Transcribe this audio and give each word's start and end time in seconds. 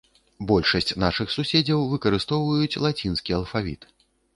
Большасць 0.51 0.93
нашых 1.03 1.27
суседзяў 1.37 1.85
выкарыстоўваюць 1.95 2.81
лацінскі 2.89 3.31
алфавіт. 3.43 3.81